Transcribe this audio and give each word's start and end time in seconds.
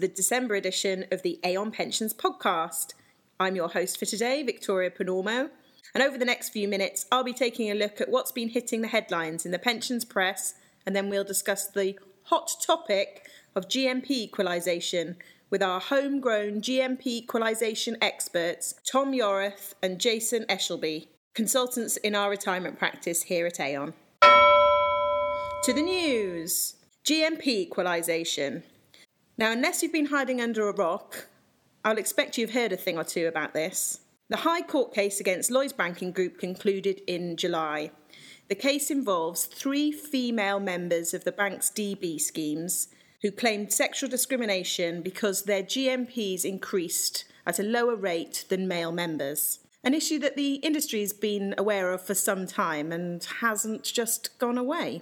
the 0.00 0.08
December 0.08 0.54
edition 0.54 1.04
of 1.10 1.20
the 1.20 1.38
Aon 1.44 1.70
Pensions 1.70 2.14
podcast. 2.14 2.94
I'm 3.38 3.54
your 3.54 3.68
host 3.68 3.98
for 3.98 4.06
today, 4.06 4.42
Victoria 4.42 4.90
Panormo, 4.90 5.50
and 5.94 6.02
over 6.02 6.16
the 6.16 6.24
next 6.24 6.48
few 6.48 6.66
minutes, 6.68 7.04
I'll 7.12 7.22
be 7.22 7.34
taking 7.34 7.70
a 7.70 7.74
look 7.74 8.00
at 8.00 8.08
what's 8.08 8.32
been 8.32 8.48
hitting 8.48 8.80
the 8.80 8.88
headlines 8.88 9.44
in 9.44 9.52
the 9.52 9.58
pensions 9.58 10.06
press, 10.06 10.54
and 10.86 10.96
then 10.96 11.10
we'll 11.10 11.22
discuss 11.22 11.66
the 11.66 11.98
hot 12.24 12.50
topic 12.64 13.28
of 13.54 13.68
GMP 13.68 14.10
equalisation 14.10 15.16
with 15.50 15.62
our 15.62 15.80
homegrown 15.80 16.62
GMP 16.62 17.06
equalisation 17.06 17.98
experts, 18.00 18.76
Tom 18.90 19.12
Yorath 19.12 19.74
and 19.82 20.00
Jason 20.00 20.46
Eshelby, 20.48 21.08
consultants 21.34 21.98
in 21.98 22.14
our 22.14 22.30
retirement 22.30 22.78
practice 22.78 23.24
here 23.24 23.46
at 23.46 23.60
Aon. 23.60 23.92
To 24.22 25.74
the 25.74 25.82
news 25.82 26.76
GMP 27.04 27.46
equalisation. 27.48 28.62
Now, 29.40 29.52
unless 29.52 29.82
you've 29.82 29.90
been 29.90 30.04
hiding 30.04 30.38
under 30.42 30.68
a 30.68 30.74
rock, 30.74 31.26
I'll 31.82 31.96
expect 31.96 32.36
you've 32.36 32.52
heard 32.52 32.72
a 32.72 32.76
thing 32.76 32.98
or 32.98 33.04
two 33.04 33.26
about 33.26 33.54
this. 33.54 34.00
The 34.28 34.36
High 34.36 34.60
Court 34.60 34.92
case 34.92 35.18
against 35.18 35.50
Lloyds 35.50 35.72
Banking 35.72 36.12
Group 36.12 36.38
concluded 36.38 37.00
in 37.06 37.38
July. 37.38 37.90
The 38.48 38.54
case 38.54 38.90
involves 38.90 39.46
three 39.46 39.92
female 39.92 40.60
members 40.60 41.14
of 41.14 41.24
the 41.24 41.32
bank's 41.32 41.70
DB 41.70 42.20
schemes 42.20 42.88
who 43.22 43.30
claimed 43.30 43.72
sexual 43.72 44.10
discrimination 44.10 45.00
because 45.00 45.44
their 45.44 45.62
GMPs 45.62 46.44
increased 46.44 47.24
at 47.46 47.58
a 47.58 47.62
lower 47.62 47.96
rate 47.96 48.44
than 48.50 48.68
male 48.68 48.92
members. 48.92 49.60
An 49.82 49.94
issue 49.94 50.18
that 50.18 50.36
the 50.36 50.56
industry's 50.56 51.14
been 51.14 51.54
aware 51.56 51.94
of 51.94 52.02
for 52.02 52.12
some 52.12 52.46
time 52.46 52.92
and 52.92 53.24
hasn't 53.40 53.84
just 53.84 54.38
gone 54.38 54.58
away. 54.58 55.00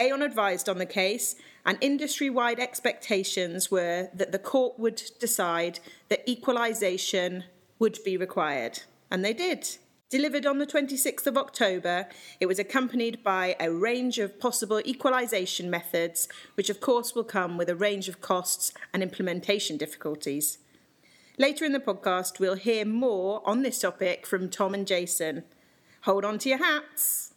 Aon 0.00 0.22
advised 0.22 0.68
on 0.68 0.78
the 0.78 0.86
case, 0.86 1.34
and 1.66 1.76
industry 1.80 2.30
wide 2.30 2.60
expectations 2.60 3.70
were 3.70 4.08
that 4.14 4.32
the 4.32 4.38
court 4.38 4.78
would 4.78 5.02
decide 5.18 5.80
that 6.08 6.28
equalisation 6.28 7.44
would 7.78 7.98
be 8.04 8.16
required. 8.16 8.80
And 9.10 9.24
they 9.24 9.32
did. 9.32 9.68
Delivered 10.10 10.46
on 10.46 10.58
the 10.58 10.66
26th 10.66 11.26
of 11.26 11.36
October, 11.36 12.08
it 12.40 12.46
was 12.46 12.58
accompanied 12.58 13.22
by 13.22 13.56
a 13.60 13.70
range 13.70 14.18
of 14.18 14.40
possible 14.40 14.80
equalisation 14.86 15.68
methods, 15.68 16.28
which 16.54 16.70
of 16.70 16.80
course 16.80 17.14
will 17.14 17.24
come 17.24 17.58
with 17.58 17.68
a 17.68 17.76
range 17.76 18.08
of 18.08 18.22
costs 18.22 18.72
and 18.94 19.02
implementation 19.02 19.76
difficulties. 19.76 20.58
Later 21.36 21.66
in 21.66 21.72
the 21.72 21.78
podcast, 21.78 22.40
we'll 22.40 22.54
hear 22.54 22.86
more 22.86 23.42
on 23.44 23.62
this 23.62 23.80
topic 23.80 24.26
from 24.26 24.48
Tom 24.48 24.72
and 24.72 24.86
Jason. 24.86 25.44
Hold 26.02 26.24
on 26.24 26.38
to 26.38 26.48
your 26.48 26.58
hats. 26.58 27.34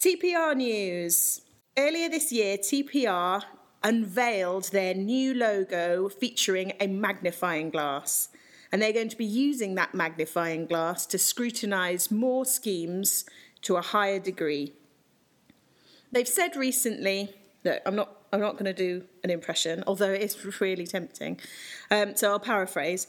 TPR 0.00 0.56
news. 0.56 1.40
Earlier 1.76 2.08
this 2.08 2.30
year, 2.30 2.56
TPR 2.56 3.42
unveiled 3.82 4.70
their 4.70 4.94
new 4.94 5.34
logo 5.34 6.08
featuring 6.08 6.72
a 6.78 6.86
magnifying 6.86 7.70
glass 7.70 8.28
and 8.70 8.80
they're 8.80 8.92
going 8.92 9.08
to 9.08 9.16
be 9.16 9.24
using 9.24 9.74
that 9.74 9.94
magnifying 9.94 10.66
glass 10.66 11.04
to 11.06 11.18
scrutinise 11.18 12.12
more 12.12 12.44
schemes 12.44 13.24
to 13.62 13.76
a 13.76 13.82
higher 13.82 14.20
degree. 14.20 14.72
They've 16.12 16.28
said 16.28 16.54
recently 16.54 17.34
that 17.64 17.82
I'm 17.84 17.96
not 17.96 18.14
I'm 18.32 18.40
not 18.40 18.52
going 18.52 18.66
to 18.66 18.74
do 18.74 19.04
an 19.24 19.30
impression, 19.30 19.82
although 19.86 20.12
it 20.12 20.20
is 20.20 20.60
really 20.60 20.86
tempting. 20.86 21.40
Um, 21.90 22.14
so 22.14 22.30
I'll 22.30 22.38
paraphrase. 22.38 23.06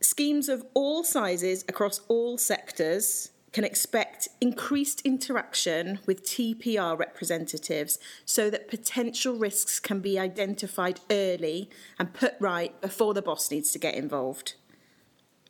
Schemes 0.00 0.48
of 0.48 0.64
all 0.74 1.04
sizes 1.04 1.64
across 1.68 2.00
all 2.08 2.38
sectors 2.38 3.30
can 3.52 3.64
expect 3.64 4.28
increased 4.40 5.00
interaction 5.02 5.98
with 6.06 6.24
TPR 6.24 6.98
representatives 6.98 7.98
so 8.24 8.50
that 8.50 8.68
potential 8.68 9.34
risks 9.34 9.80
can 9.80 10.00
be 10.00 10.18
identified 10.18 11.00
early 11.10 11.70
and 11.98 12.12
put 12.12 12.34
right 12.40 12.78
before 12.80 13.14
the 13.14 13.22
boss 13.22 13.50
needs 13.50 13.70
to 13.72 13.78
get 13.78 13.94
involved. 13.94 14.54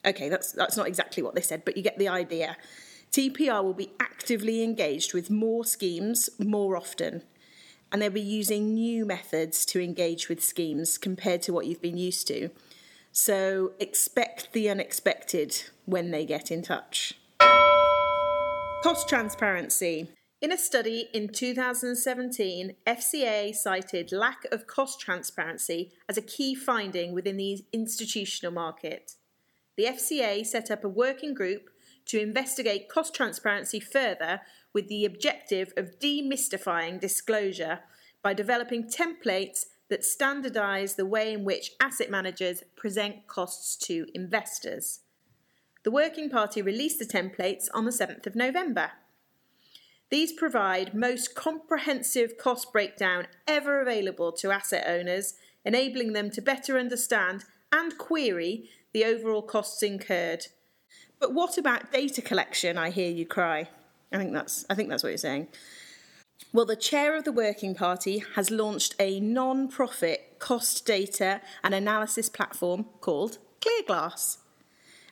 Okay, 0.05 0.29
that's, 0.29 0.53
that's 0.53 0.77
not 0.77 0.87
exactly 0.87 1.23
what 1.23 1.35
they 1.35 1.41
said, 1.41 1.65
but 1.65 1.77
you 1.77 1.83
get 1.83 1.99
the 1.99 2.09
idea. 2.09 2.57
TPR 3.11 3.65
will 3.65 3.75
be 3.75 3.91
actively 3.99 4.63
engaged 4.63 5.13
with 5.13 5.31
more 5.31 5.65
schemes 5.65 6.31
more 6.39 6.77
often, 6.77 7.23
and 7.91 8.01
they'll 8.01 8.11
be 8.11 8.21
using 8.21 8.75
new 8.75 9.05
methods 9.05 9.65
to 9.67 9.83
engage 9.83 10.29
with 10.29 10.45
schemes 10.45 10.99
compared 10.99 11.43
to 11.43 11.53
what 11.53 11.67
you've 11.67 11.83
been 11.83 11.99
used 11.99 12.29
to. 12.29 12.51
So 13.11 13.73
expect 13.81 14.53
the 14.53 14.69
unexpected 14.69 15.65
when 15.87 16.11
they 16.11 16.25
get 16.25 16.51
in 16.51 16.63
touch. 16.63 17.15
Cost 18.83 19.09
transparency. 19.09 20.11
In 20.41 20.53
a 20.53 20.59
study 20.59 21.09
in 21.13 21.29
2017, 21.29 22.77
FCA 22.87 23.55
cited 23.55 24.13
lack 24.13 24.45
of 24.53 24.67
cost 24.67 25.01
transparency 25.01 25.93
as 26.09 26.17
a 26.17 26.23
key 26.23 26.55
finding 26.55 27.13
within 27.13 27.37
the 27.37 27.65
institutional 27.73 28.53
market 28.53 29.17
the 29.79 29.85
FCA 29.85 30.45
set 30.45 30.73
up 30.73 30.83
a 30.83 30.89
working 30.89 31.33
group 31.33 31.71
to 32.07 32.21
investigate 32.21 32.89
cost 32.89 33.15
transparency 33.15 33.79
further 33.79 34.41
with 34.75 34.89
the 34.89 35.05
objective 35.05 35.73
of 35.77 36.01
demystifying 36.01 37.01
disclosure 37.01 37.79
by 38.21 38.35
developing 38.35 38.91
templates 38.91 39.67
that 39.89 40.03
standardise 40.03 40.97
the 40.97 41.07
way 41.07 41.33
in 41.33 41.45
which 41.45 41.71
asset 41.81 42.11
managers 42.11 42.65
present 42.75 43.29
costs 43.29 43.77
to 43.77 44.05
investors. 44.15 45.01
The 45.85 45.91
Working 45.91 46.29
Party 46.29 46.61
released 46.61 46.99
the 46.99 47.05
templates 47.05 47.69
on 47.73 47.85
the 47.85 47.91
7th 47.91 48.27
of 48.27 48.35
November. 48.35 48.93
These 50.11 50.33
provide 50.33 50.95
most 50.95 51.35
comprehensive 51.35 52.39
cost 52.39 52.73
breakdown 52.73 53.27
ever 53.47 53.81
available 53.81 54.33
to 54.33 54.51
asset 54.51 54.85
owners, 54.89 55.35
enabling 55.65 56.15
them 56.15 56.31
to 56.31 56.41
better 56.41 56.79
understand 56.79 57.45
and 57.71 57.99
query 57.99 58.71
the 58.93 59.05
overall 59.05 59.43
costs 59.43 59.83
incurred. 59.83 60.47
But 61.21 61.35
what 61.35 61.59
about 61.59 61.93
data 61.93 62.23
collection? 62.23 62.79
I 62.79 62.91
hear 62.91 63.11
you 63.11 63.27
cry. 63.27 63.69
I 64.13 64.17
think 64.17 64.33
that's 64.33 64.65
I 64.71 64.75
think 64.75 64.89
that's 64.89 65.03
what 65.03 65.11
you're 65.11 65.19
saying. 65.19 65.49
Well, 66.53 66.65
the 66.65 66.77
chair 66.77 67.17
of 67.17 67.25
the 67.25 67.33
Working 67.33 67.75
Party 67.75 68.25
has 68.35 68.51
launched 68.51 68.95
a 68.99 69.21
non 69.21 69.69
profit 69.69 70.37
cost 70.39 70.87
data 70.87 71.43
and 71.63 71.75
analysis 71.75 72.29
platform 72.29 72.87
called 73.01 73.39
Clearglass. 73.61 74.39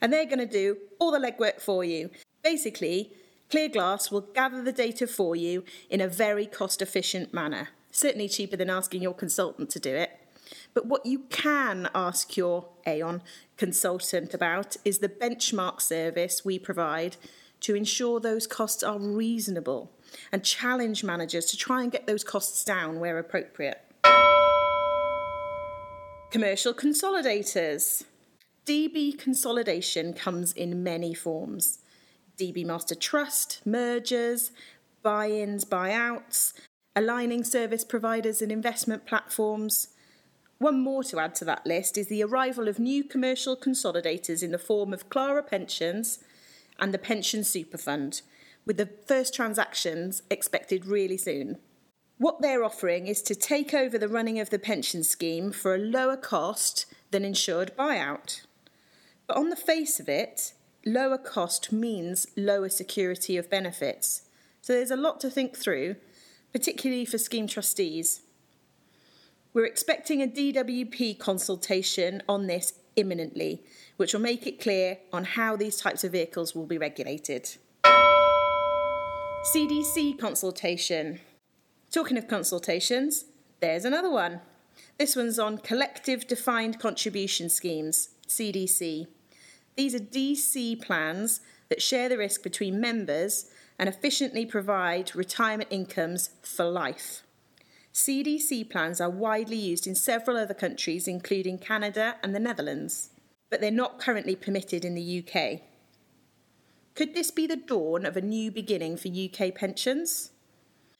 And 0.01 0.13
they're 0.13 0.27
going 0.27 0.39
to 0.39 0.47
do 0.47 0.77
all 0.99 1.11
the 1.11 1.19
legwork 1.19 1.61
for 1.61 1.85
you. 1.85 2.11
Basically, 2.43 3.13
Clear 3.51 3.69
Glass 3.69 4.11
will 4.11 4.23
gather 4.23 4.63
the 4.63 4.73
data 4.73 5.07
for 5.07 5.37
you 5.37 5.65
in 5.89 6.01
a 6.01 6.09
very 6.09 6.47
cost 6.47 6.83
efficient 6.83 7.33
manner. 7.33 7.69
Certainly 7.91 8.29
cheaper 8.29 8.57
than 8.57 8.71
asking 8.71 9.03
your 9.03 9.15
consultant 9.15 9.71
to 9.71 9.81
do 9.81 9.95
it. 9.95 10.11
But 10.75 10.87
what 10.87 11.07
you 11.07 11.21
can 11.31 11.89
ask 11.95 12.37
your 12.37 12.69
Aon 12.87 13.23
consultant 13.57 14.35
about 14.35 14.77
is 14.85 14.99
the 14.99 15.09
benchmark 15.09 15.81
service 15.81 16.45
we 16.45 16.59
provide 16.59 17.17
to 17.61 17.75
ensure 17.75 18.21
those 18.21 18.47
costs 18.47 18.83
are 18.83 18.99
reasonable 18.99 19.91
and 20.31 20.45
challenge 20.45 21.03
managers 21.03 21.47
to 21.47 21.57
try 21.57 21.83
and 21.83 21.91
get 21.91 22.07
those 22.07 22.23
costs 22.23 22.65
down 22.65 23.01
where 23.01 23.19
appropriate. 23.19 23.81
Commercial 26.31 26.75
consolidators. 26.75 28.05
DB 28.67 29.17
consolidation 29.17 30.13
comes 30.13 30.53
in 30.53 30.83
many 30.83 31.15
forms 31.15 31.79
DB 32.37 32.67
Master 32.67 32.97
Trust, 32.97 33.63
mergers, 33.65 34.51
buy 35.03 35.31
ins, 35.31 35.65
buyouts, 35.65 36.53
aligning 36.97 37.45
service 37.45 37.85
providers 37.85 38.43
and 38.43 38.51
investment 38.51 39.07
platforms, 39.07 39.89
one 40.59 40.81
more 40.81 41.05
to 41.05 41.21
add 41.21 41.35
to 41.37 41.45
that 41.45 41.67
list 41.67 41.97
is 41.97 42.09
the 42.09 42.25
arrival 42.25 42.67
of 42.67 42.79
new 42.79 43.05
commercial 43.05 43.57
consolidators 43.57 44.43
in 44.43 44.51
the 44.51 44.59
form 44.59 44.93
of 44.93 45.11
Clara 45.11 45.43
Pensions 45.43 46.19
and 46.79 46.93
the 46.93 46.99
Pension 46.99 47.45
Super 47.45 47.79
Fund, 47.79 48.23
with 48.65 48.79
the 48.79 48.91
first 49.07 49.35
transactions 49.35 50.23
expected 50.31 50.87
really 50.87 51.19
soon. 51.19 51.59
What 52.19 52.41
they're 52.41 52.65
offering 52.65 53.07
is 53.07 53.21
to 53.23 53.35
take 53.35 53.75
over 53.75 53.99
the 53.99 54.09
running 54.09 54.41
of 54.41 54.49
the 54.49 54.59
pension 54.59 55.05
scheme 55.05 55.53
for 55.53 55.75
a 55.75 55.79
lower 55.79 56.17
cost 56.17 56.87
than 57.11 57.25
insured 57.25 57.77
buyout. 57.79 58.46
But 59.27 59.37
on 59.37 59.51
the 59.51 59.57
face 59.57 59.99
of 59.99 60.09
it, 60.09 60.53
lower 60.85 61.19
cost 61.19 61.73
means 61.73 62.27
lower 62.37 62.69
security 62.69 63.37
of 63.37 63.51
benefits. 63.51 64.23
So 64.61 64.73
there's 64.73 64.91
a 64.91 64.97
lot 64.97 65.21
to 65.21 65.31
think 65.31 65.57
through, 65.57 65.97
particularly 66.53 67.05
for 67.05 67.19
scheme 67.19 67.47
trustees. 67.47 68.23
We're 69.53 69.67
expecting 69.67 70.23
a 70.23 70.27
DWP 70.27 71.19
consultation 71.19 72.23
on 72.29 72.47
this 72.47 72.75
imminently, 72.95 73.63
which 73.97 74.13
will 74.13 74.21
make 74.21 74.47
it 74.47 74.61
clear 74.61 74.99
on 75.13 75.25
how 75.25 75.57
these 75.57 75.79
types 75.79 76.05
of 76.05 76.13
vehicles 76.13 76.55
will 76.55 76.67
be 76.67 76.79
regulated. 76.79 77.57
CDC 79.45 80.19
consultation. 80.19 81.21
Talking 81.91 82.19
of 82.19 82.27
consultations, 82.29 83.27
there's 83.61 83.85
another 83.85 84.11
one. 84.11 84.41
This 84.99 85.15
one's 85.15 85.39
on 85.39 85.59
collective 85.59 86.27
defined 86.27 86.81
contribution 86.81 87.49
schemes, 87.49 88.11
CDC. 88.29 89.07
These 89.77 89.95
are 89.95 90.01
DC 90.01 90.83
plans 90.83 91.41
that 91.69 91.83
share 91.83 92.09
the 92.09 92.19
risk 92.19 92.43
between 92.43 92.81
members 92.81 93.51
and 93.79 93.89
efficiently 93.89 94.47
provide 94.47 95.15
retirement 95.15 95.69
incomes 95.71 96.31
for 96.43 96.65
life. 96.65 97.23
CDC 97.93 98.69
plans 98.69 99.01
are 99.01 99.11
widely 99.11 99.57
used 99.57 99.87
in 99.87 99.95
several 99.95 100.37
other 100.37 100.55
countries, 100.55 101.09
including 101.09 101.59
Canada 101.59 102.17
and 102.23 102.35
the 102.35 102.41
Netherlands, 102.41 103.11
but 103.51 103.61
they're 103.61 103.71
not 103.71 103.99
currently 103.99 104.37
permitted 104.37 104.85
in 104.85 104.95
the 104.95 105.25
UK. 105.25 105.61
Could 106.95 107.15
this 107.15 107.31
be 107.31 107.47
the 107.47 107.57
dawn 107.57 108.07
of 108.07 108.17
a 108.17 108.23
new 108.23 108.51
beginning 108.51 108.97
for 108.97 109.09
UK 109.09 109.55
pensions? 109.55 110.31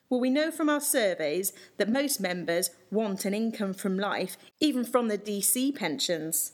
Well, 0.09 0.21
we 0.21 0.31
know 0.31 0.51
from 0.51 0.69
our 0.69 0.81
surveys 0.81 1.53
that 1.79 1.89
most 1.89 2.21
members 2.21 2.71
want 2.91 3.25
an 3.25 3.35
income 3.35 3.75
from 3.75 3.99
life, 3.99 4.37
even 4.61 4.85
from 4.85 5.09
the 5.09 5.19
DC 5.19 5.75
pensions. 5.75 6.53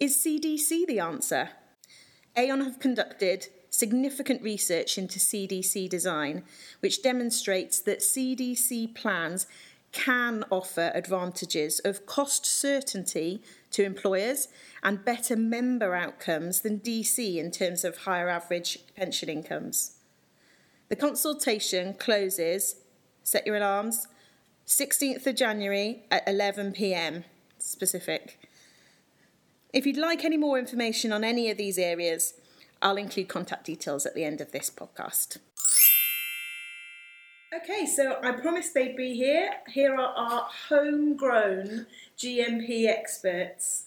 Is 0.00 0.16
CDC 0.16 0.86
the 0.86 1.00
answer? 1.00 1.50
Aon 2.36 2.60
have 2.60 2.78
conducted 2.78 3.48
significant 3.68 4.40
research 4.42 4.96
into 4.96 5.18
CDC 5.18 5.88
design, 5.88 6.44
which 6.78 7.02
demonstrates 7.02 7.80
that 7.80 7.98
CDC 7.98 8.94
plans 8.94 9.48
can 9.90 10.44
offer 10.50 10.92
advantages 10.94 11.80
of 11.80 12.06
cost 12.06 12.46
certainty 12.46 13.42
to 13.72 13.84
employers 13.84 14.46
and 14.84 15.04
better 15.04 15.34
member 15.34 15.96
outcomes 15.96 16.60
than 16.60 16.78
DC 16.78 17.36
in 17.36 17.50
terms 17.50 17.82
of 17.82 17.98
higher 17.98 18.28
average 18.28 18.78
pension 18.94 19.28
incomes. 19.28 19.96
The 20.90 20.96
consultation 20.96 21.94
closes, 21.94 22.76
set 23.24 23.46
your 23.46 23.56
alarms, 23.56 24.06
16th 24.64 25.26
of 25.26 25.34
January 25.34 26.04
at 26.08 26.28
11 26.28 26.72
pm 26.74 27.24
specific. 27.58 28.48
If 29.72 29.84
you'd 29.84 29.98
like 29.98 30.24
any 30.24 30.38
more 30.38 30.58
information 30.58 31.12
on 31.12 31.24
any 31.24 31.50
of 31.50 31.58
these 31.58 31.78
areas, 31.78 32.32
I'll 32.80 32.96
include 32.96 33.28
contact 33.28 33.64
details 33.64 34.06
at 34.06 34.14
the 34.14 34.24
end 34.24 34.40
of 34.40 34.50
this 34.50 34.70
podcast. 34.70 35.36
Okay, 37.54 37.84
so 37.84 38.18
I 38.22 38.32
promised 38.32 38.72
they'd 38.72 38.96
be 38.96 39.14
here. 39.14 39.50
Here 39.68 39.94
are 39.94 40.14
our 40.16 40.48
homegrown 40.68 41.86
GMP 42.16 42.86
experts, 42.86 43.84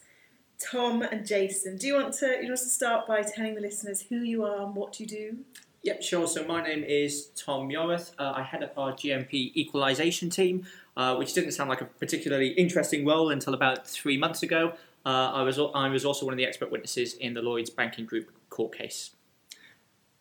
Tom 0.60 1.02
and 1.02 1.26
Jason. 1.26 1.78
Do 1.78 1.88
you 1.88 1.96
want 1.96 2.14
to 2.16 2.28
you 2.28 2.50
want 2.50 2.60
to 2.60 2.66
start 2.70 3.08
by 3.08 3.24
telling 3.24 3.56
the 3.56 3.62
listeners 3.62 4.06
who 4.10 4.18
you 4.18 4.44
are 4.44 4.64
and 4.64 4.76
what 4.76 5.00
you 5.00 5.08
do? 5.08 5.38
Yep, 5.84 6.04
sure. 6.04 6.28
So 6.28 6.46
my 6.46 6.64
name 6.64 6.84
is 6.84 7.30
Tom 7.36 7.70
Yorath. 7.70 8.12
Uh, 8.20 8.34
I 8.36 8.44
head 8.44 8.64
up 8.64 8.78
our 8.78 8.94
GMP 8.94 9.56
equalisation 9.56 10.30
team, 10.30 10.68
uh, 10.96 11.16
which 11.16 11.34
didn't 11.34 11.54
sound 11.54 11.72
like 11.72 11.82
a 11.82 11.86
particularly 11.86 12.50
interesting 12.50 13.04
role 13.04 13.32
until 13.32 13.56
about 13.56 13.88
three 13.88 14.18
months 14.18 14.44
ago. 14.44 14.74
Uh, 15.06 15.32
I 15.34 15.42
was 15.42 15.60
I 15.60 15.88
was 15.90 16.06
also 16.06 16.26
one 16.26 16.34
of 16.34 16.38
the 16.38 16.46
expert 16.46 16.72
witnesses 16.72 17.16
in 17.16 17.34
the 17.34 17.42
Lloyd's 17.42 17.70
Banking 17.70 18.06
Group 18.06 18.32
court 18.50 18.78
case. 18.78 19.12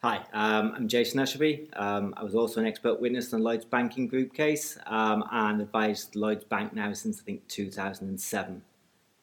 Hi, 0.03 0.25
um, 0.33 0.73
I'm 0.75 0.89
Jason 0.89 1.21
Eshelby. 1.21 1.69
Um, 1.79 2.15
I 2.17 2.25
was 2.25 2.35
also 2.35 2.61
an 2.61 2.67
expert 2.67 3.03
witness 3.03 3.31
in 3.31 3.39
the 3.39 3.45
Lloyd's 3.45 3.67
Banking 3.67 4.07
Group 4.07 4.33
case 4.33 4.79
um, 4.87 5.23
and 5.31 5.61
advised 5.61 6.17
Lloyd's 6.17 6.45
Bank 6.45 6.73
now 6.73 6.95
since 6.95 7.21
I 7.21 7.25
think 7.25 7.47
2007. 7.49 8.63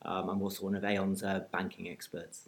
Um, 0.04 0.30
I'm 0.30 0.42
also 0.44 0.66
one 0.66 0.76
of 0.76 0.86
Aon's 0.86 1.24
uh, 1.24 1.46
banking 1.52 1.90
experts. 1.90 2.48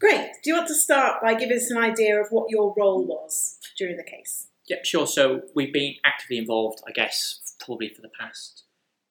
Great. 0.00 0.30
Do 0.42 0.50
you 0.50 0.56
want 0.56 0.68
to 0.68 0.74
start 0.74 1.20
by 1.20 1.34
giving 1.34 1.58
us 1.58 1.70
an 1.70 1.76
idea 1.76 2.18
of 2.18 2.28
what 2.30 2.46
your 2.48 2.74
role 2.78 3.04
was 3.04 3.58
during 3.76 3.98
the 3.98 4.04
case? 4.04 4.46
Yeah, 4.66 4.78
sure. 4.82 5.06
So 5.06 5.42
we've 5.54 5.72
been 5.72 5.96
actively 6.06 6.38
involved, 6.38 6.80
I 6.88 6.92
guess, 6.92 7.54
probably 7.60 7.90
for 7.90 8.00
the 8.00 8.10
past 8.18 8.64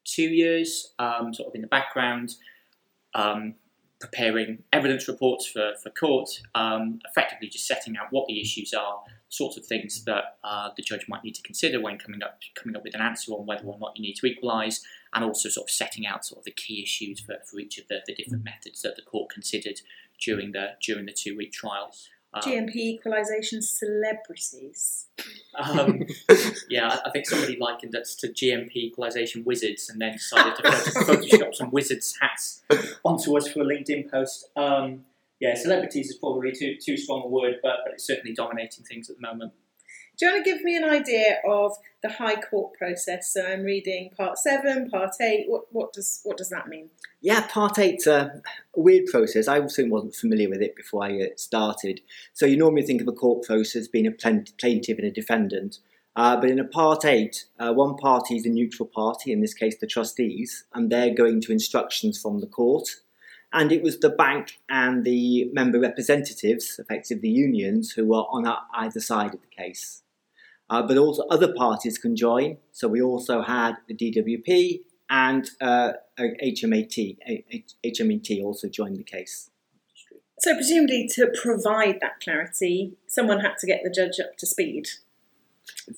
two 0.04 0.28
years, 0.28 0.94
um, 0.98 1.32
sort 1.32 1.48
of 1.48 1.54
in 1.54 1.60
the 1.60 1.68
background, 1.68 2.34
um, 3.18 3.54
preparing 4.00 4.62
evidence 4.72 5.08
reports 5.08 5.46
for, 5.46 5.72
for 5.82 5.90
court, 5.90 6.28
um, 6.54 7.00
effectively 7.10 7.48
just 7.48 7.66
setting 7.66 7.96
out 7.96 8.06
what 8.10 8.26
the 8.28 8.40
issues 8.40 8.72
are, 8.72 9.02
sorts 9.28 9.56
of 9.56 9.66
things 9.66 10.04
that 10.04 10.38
uh, 10.44 10.70
the 10.76 10.82
judge 10.82 11.06
might 11.08 11.24
need 11.24 11.34
to 11.34 11.42
consider 11.42 11.80
when 11.80 11.98
coming 11.98 12.22
up 12.22 12.40
coming 12.54 12.76
up 12.76 12.84
with 12.84 12.94
an 12.94 13.00
answer 13.00 13.32
on 13.32 13.44
whether 13.44 13.64
or 13.64 13.78
not 13.78 13.92
you 13.96 14.02
need 14.02 14.14
to 14.14 14.26
equalise, 14.26 14.84
and 15.14 15.24
also 15.24 15.48
sort 15.48 15.66
of 15.66 15.70
setting 15.70 16.06
out 16.06 16.24
sort 16.24 16.38
of 16.38 16.44
the 16.44 16.52
key 16.52 16.82
issues 16.82 17.20
for, 17.20 17.36
for 17.44 17.58
each 17.58 17.76
of 17.78 17.88
the, 17.88 18.00
the 18.06 18.14
different 18.14 18.44
methods 18.44 18.82
that 18.82 18.96
the 18.96 19.02
court 19.02 19.30
considered 19.30 19.80
during 20.20 20.52
the 20.52 20.70
during 20.80 21.06
the 21.06 21.12
two 21.12 21.36
week 21.36 21.52
trial. 21.52 21.92
Um, 22.34 22.42
GMP 22.42 22.76
equalisation 22.76 23.62
celebrities. 23.62 25.06
Um, 25.54 26.02
yeah, 26.68 26.98
I 27.04 27.10
think 27.10 27.26
somebody 27.26 27.56
likened 27.58 27.96
us 27.96 28.14
to 28.16 28.28
GMP 28.28 28.76
equalisation 28.76 29.44
wizards 29.44 29.88
and 29.88 30.00
then 30.00 30.12
decided 30.12 30.56
to 30.56 30.62
Photoshop 30.62 31.54
some 31.54 31.70
wizards 31.70 32.14
hats 32.20 32.62
onto 33.02 33.36
us 33.36 33.48
for 33.48 33.62
a 33.62 33.64
LinkedIn 33.64 34.10
post. 34.10 34.50
Um, 34.56 35.06
yeah, 35.40 35.54
celebrities 35.54 36.10
is 36.10 36.16
probably 36.18 36.52
too 36.52 36.76
too 36.76 36.96
strong 36.96 37.22
a 37.24 37.28
word, 37.28 37.56
but, 37.62 37.76
but 37.84 37.94
it's 37.94 38.06
certainly 38.06 38.34
dominating 38.34 38.84
things 38.84 39.08
at 39.08 39.16
the 39.16 39.22
moment. 39.22 39.52
Do 40.18 40.26
you 40.26 40.32
want 40.32 40.44
to 40.44 40.50
give 40.50 40.64
me 40.64 40.76
an 40.76 40.82
idea 40.82 41.36
of 41.48 41.76
the 42.02 42.08
High 42.08 42.40
Court 42.40 42.74
process? 42.76 43.32
So 43.32 43.46
I'm 43.46 43.62
reading 43.62 44.10
Part 44.16 44.36
Seven, 44.36 44.90
Part 44.90 45.12
Eight. 45.20 45.44
What, 45.46 45.66
what 45.70 45.92
does 45.92 46.22
what 46.24 46.36
does 46.36 46.48
that 46.48 46.66
mean? 46.66 46.90
Yeah, 47.20 47.46
Part 47.46 47.78
Eight's 47.78 48.08
a, 48.08 48.42
weird 48.74 49.06
process. 49.06 49.46
I 49.46 49.60
also 49.60 49.86
wasn't 49.86 50.16
familiar 50.16 50.48
with 50.48 50.60
it 50.60 50.74
before 50.74 51.04
I 51.04 51.20
uh, 51.20 51.26
started. 51.36 52.00
So 52.32 52.46
you 52.46 52.56
normally 52.56 52.82
think 52.82 53.00
of 53.00 53.06
a 53.06 53.12
court 53.12 53.46
process 53.46 53.86
being 53.86 54.08
a 54.08 54.10
plaintiff 54.10 54.98
and 54.98 55.06
a 55.06 55.10
defendant. 55.12 55.78
Uh, 56.16 56.36
but 56.36 56.50
in 56.50 56.58
a 56.58 56.64
Part 56.64 57.04
8, 57.04 57.44
uh, 57.60 57.72
one 57.72 57.96
party 57.96 58.34
is 58.34 58.44
a 58.44 58.48
neutral 58.48 58.88
party, 58.92 59.30
in 59.30 59.40
this 59.40 59.54
case 59.54 59.78
the 59.78 59.86
trustees, 59.86 60.64
and 60.74 60.90
they're 60.90 61.14
going 61.14 61.40
to 61.42 61.52
instructions 61.52 62.20
from 62.20 62.40
the 62.40 62.48
court. 62.48 62.88
And 63.52 63.70
it 63.70 63.84
was 63.84 64.00
the 64.00 64.10
bank 64.10 64.58
and 64.68 65.04
the 65.04 65.48
member 65.52 65.78
representatives, 65.78 66.80
effectively 66.80 67.28
the 67.28 67.28
unions, 67.28 67.92
who 67.92 68.06
were 68.06 68.26
on 68.32 68.52
either 68.74 68.98
side 68.98 69.32
of 69.32 69.40
the 69.40 69.56
case. 69.56 70.02
Uh, 70.70 70.82
but 70.82 70.98
also 70.98 71.22
other 71.30 71.52
parties 71.54 71.96
can 71.96 72.14
join. 72.14 72.58
So 72.72 72.88
we 72.88 73.00
also 73.00 73.42
had 73.42 73.76
the 73.88 73.94
DWP 73.94 74.80
and 75.08 75.48
uh, 75.60 75.92
HMAT. 76.18 77.16
HMAT 77.84 78.44
also 78.44 78.68
joined 78.68 78.98
the 78.98 79.04
case. 79.04 79.50
So 80.40 80.54
presumably 80.54 81.08
to 81.14 81.32
provide 81.42 81.98
that 82.00 82.20
clarity, 82.22 82.96
someone 83.06 83.40
had 83.40 83.56
to 83.58 83.66
get 83.66 83.80
the 83.82 83.90
judge 83.90 84.20
up 84.20 84.36
to 84.38 84.46
speed. 84.46 84.88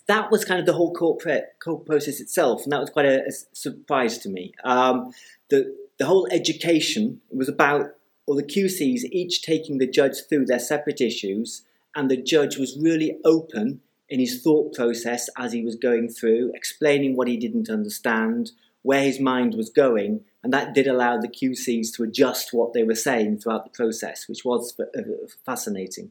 That 0.07 0.31
was 0.31 0.45
kind 0.45 0.59
of 0.59 0.67
the 0.67 0.73
whole 0.73 0.95
court, 0.95 1.21
pre- 1.21 1.43
court 1.63 1.87
process 1.87 2.21
itself, 2.21 2.65
and 2.65 2.73
that 2.73 2.81
was 2.81 2.91
quite 2.91 3.07
a, 3.07 3.23
a 3.27 3.33
surprise 3.53 4.19
to 4.19 4.29
me. 4.29 4.53
Um, 4.65 5.13
the 5.49 5.77
the 5.99 6.07
whole 6.07 6.27
education 6.33 7.21
was 7.31 7.49
about, 7.49 7.91
or 8.27 8.35
the 8.35 8.43
QCs 8.43 9.03
each 9.13 9.43
taking 9.43 9.77
the 9.77 9.87
judge 9.87 10.23
through 10.29 10.47
their 10.47 10.59
separate 10.59 11.01
issues, 11.01 11.63
and 11.95 12.11
the 12.11 12.17
judge 12.17 12.57
was 12.57 12.79
really 12.81 13.19
open 13.23 13.83
in 14.11 14.19
his 14.21 14.43
thought 14.43 14.75
process 14.75 15.31
as 15.39 15.53
he 15.53 15.63
was 15.63 15.77
going 15.77 16.09
through, 16.09 16.51
explaining 16.55 17.17
what 17.17 17.29
he 17.29 17.37
didn't 17.37 17.71
understand, 17.71 18.51
where 18.83 19.03
his 19.03 19.21
mind 19.21 19.55
was 19.55 19.71
going, 19.71 20.25
and 20.43 20.53
that 20.53 20.75
did 20.75 20.87
allow 20.87 21.19
the 21.19 21.29
QCs 21.29 21.95
to 21.95 22.03
adjust 22.03 22.53
what 22.53 22.73
they 22.73 22.83
were 22.83 22.95
saying 22.95 23.39
throughout 23.39 23.65
the 23.65 23.71
process, 23.71 24.27
which 24.27 24.45
was 24.45 24.75
uh, 24.81 25.03
fascinating. 25.47 26.11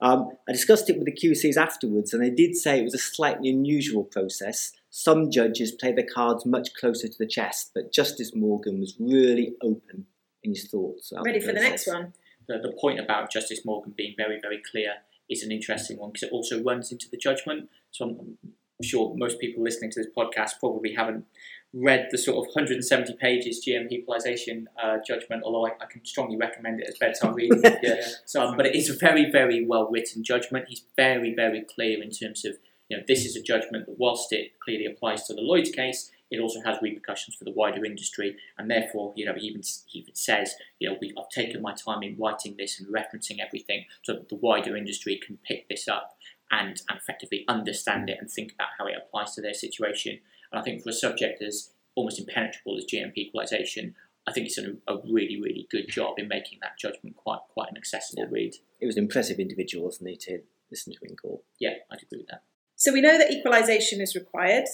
Um, 0.00 0.30
I 0.48 0.52
discussed 0.52 0.88
it 0.88 0.96
with 0.96 1.06
the 1.06 1.12
QCs 1.12 1.56
afterwards, 1.56 2.12
and 2.12 2.22
they 2.22 2.30
did 2.30 2.56
say 2.56 2.78
it 2.78 2.84
was 2.84 2.94
a 2.94 2.98
slightly 2.98 3.50
unusual 3.50 4.04
process. 4.04 4.72
Some 4.90 5.30
judges 5.30 5.72
play 5.72 5.92
their 5.92 6.06
cards 6.06 6.46
much 6.46 6.74
closer 6.74 7.08
to 7.08 7.18
the 7.18 7.26
chest, 7.26 7.72
but 7.74 7.92
Justice 7.92 8.34
Morgan 8.34 8.80
was 8.80 8.96
really 8.98 9.54
open 9.62 10.06
in 10.42 10.52
his 10.52 10.68
thoughts. 10.68 11.12
Ready 11.24 11.40
the 11.40 11.46
for 11.46 11.52
the 11.52 11.60
next 11.60 11.86
one. 11.86 12.12
The, 12.48 12.58
the 12.58 12.76
point 12.80 13.00
about 13.00 13.30
Justice 13.30 13.64
Morgan 13.64 13.92
being 13.96 14.14
very, 14.16 14.38
very 14.40 14.62
clear 14.70 14.94
is 15.30 15.42
an 15.42 15.52
interesting 15.52 15.98
one 15.98 16.10
because 16.10 16.24
it 16.24 16.32
also 16.32 16.62
runs 16.62 16.92
into 16.92 17.08
the 17.10 17.16
judgment. 17.16 17.68
So 17.90 18.04
I'm 18.06 18.38
sure 18.82 19.14
most 19.16 19.40
people 19.40 19.62
listening 19.62 19.90
to 19.92 20.00
this 20.00 20.10
podcast 20.16 20.58
probably 20.60 20.94
haven't 20.94 21.24
read 21.72 22.08
the 22.10 22.18
sort 22.18 22.36
of 22.36 22.54
170 22.54 23.14
pages 23.20 23.64
GMP 23.66 23.92
equalisation 23.92 24.68
uh, 24.82 24.96
judgment, 25.06 25.42
although 25.44 25.66
I, 25.66 25.70
I, 25.80 25.86
can 25.88 26.04
strongly 26.04 26.36
recommend 26.36 26.80
it 26.80 26.86
as 26.88 26.98
bedtime 26.98 27.34
reading. 27.34 27.62
yeah. 27.82 28.00
So, 28.26 28.42
um, 28.42 28.56
but 28.56 28.66
it 28.66 28.74
is 28.74 28.90
a 28.90 28.94
very, 28.94 29.30
very 29.30 29.64
well 29.64 29.88
written 29.88 30.24
judgment. 30.24 30.66
He's 30.68 30.84
very, 30.96 31.32
very 31.32 31.62
clear 31.62 32.02
in 32.02 32.10
terms 32.10 32.44
of 32.44 32.56
you 32.88 32.96
know 32.96 33.04
this 33.06 33.24
is 33.24 33.36
a 33.36 33.42
judgment 33.42 33.86
that 33.86 33.96
whilst 33.98 34.32
it 34.32 34.58
clearly 34.58 34.86
applies 34.86 35.24
to 35.26 35.34
the 35.34 35.42
Lloyd's 35.42 35.70
case, 35.70 36.10
it 36.30 36.40
also 36.40 36.60
has 36.62 36.78
repercussions 36.80 37.34
for 37.34 37.44
the 37.44 37.50
wider 37.50 37.84
industry, 37.84 38.36
and 38.56 38.70
therefore, 38.70 39.12
you 39.16 39.24
know, 39.24 39.34
he 39.34 39.46
even 39.46 39.62
he 39.86 40.00
even 40.00 40.14
says, 40.14 40.54
you 40.78 40.88
know, 40.88 40.96
we, 41.00 41.12
I've 41.18 41.28
taken 41.28 41.60
my 41.60 41.74
time 41.74 42.02
in 42.02 42.16
writing 42.18 42.56
this 42.56 42.78
and 42.80 42.88
referencing 42.88 43.38
everything 43.44 43.86
so 44.02 44.14
that 44.14 44.28
the 44.28 44.36
wider 44.36 44.76
industry 44.76 45.20
can 45.24 45.38
pick 45.44 45.68
this 45.68 45.88
up 45.88 46.16
and, 46.50 46.80
and 46.88 46.98
effectively 46.98 47.44
understand 47.48 48.10
it 48.10 48.18
and 48.20 48.30
think 48.30 48.52
about 48.52 48.68
how 48.78 48.86
it 48.86 48.94
applies 48.96 49.34
to 49.34 49.42
their 49.42 49.54
situation. 49.54 50.18
And 50.52 50.60
I 50.60 50.64
think 50.64 50.82
for 50.82 50.90
a 50.90 50.92
subject 50.92 51.42
as 51.42 51.70
almost 51.94 52.18
impenetrable 52.18 52.76
as 52.76 52.84
GMP 52.84 53.18
equalisation, 53.18 53.94
I 54.26 54.32
think 54.32 54.46
it's 54.46 54.56
done 54.56 54.78
a, 54.86 54.94
a, 54.94 55.00
really, 55.10 55.40
really 55.40 55.66
good 55.70 55.88
job 55.88 56.18
in 56.18 56.28
making 56.28 56.58
that 56.62 56.78
judgment 56.78 57.16
quite 57.16 57.40
quite 57.52 57.70
an 57.70 57.76
accessible 57.76 58.24
yeah. 58.24 58.30
read. 58.30 58.54
It 58.80 58.86
was 58.86 58.96
an 58.96 59.04
impressive 59.04 59.38
individual, 59.38 59.86
wasn't 59.86 60.10
he, 60.10 60.16
to 60.16 60.40
listen 60.70 60.92
to 60.92 60.98
in 61.02 61.16
court? 61.16 61.42
Yeah, 61.58 61.74
I'd 61.90 62.02
agree 62.02 62.18
with 62.18 62.28
that. 62.28 62.42
So 62.76 62.92
we 62.92 63.00
know 63.00 63.18
that 63.18 63.32
equalisation 63.32 64.00
is 64.00 64.14
required. 64.14 64.66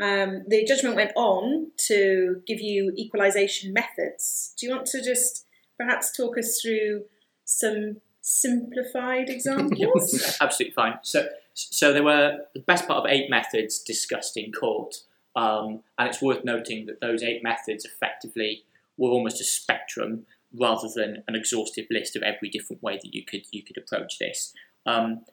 Um, 0.00 0.44
the 0.46 0.64
judgment 0.64 0.96
went 0.96 1.12
on 1.16 1.72
to 1.88 2.42
give 2.46 2.60
you 2.60 2.92
equalisation 2.96 3.72
methods. 3.72 4.54
Do 4.58 4.66
you 4.66 4.74
want 4.74 4.86
to 4.86 5.02
just 5.02 5.46
perhaps 5.78 6.16
talk 6.16 6.38
us 6.38 6.60
through 6.60 7.04
some 7.44 8.00
simplified 8.20 9.28
examples? 9.28 10.36
Absolutely 10.40 10.74
fine. 10.74 10.98
So, 11.02 11.28
so 11.54 11.92
there 11.92 12.04
were 12.04 12.38
the 12.54 12.60
best 12.60 12.86
part 12.86 13.04
of 13.04 13.10
eight 13.10 13.28
methods 13.28 13.80
discussed 13.80 14.36
in 14.36 14.52
court. 14.52 14.96
Um, 15.34 15.80
and 15.98 16.08
it's 16.08 16.22
worth 16.22 16.44
noting 16.44 16.86
that 16.86 17.00
those 17.00 17.22
eight 17.22 17.42
methods 17.42 17.84
effectively 17.84 18.64
were 18.96 19.10
almost 19.10 19.40
a 19.40 19.44
spectrum 19.44 20.26
rather 20.58 20.88
than 20.94 21.22
an 21.28 21.34
exhaustive 21.34 21.86
list 21.90 22.16
of 22.16 22.22
every 22.22 22.48
different 22.48 22.82
way 22.82 22.96
that 22.96 23.14
you 23.14 23.24
could 23.24 23.42
you 23.52 23.62
could 23.62 23.76
approach 23.76 24.18
this. 24.18 24.52
Um, 24.86 25.24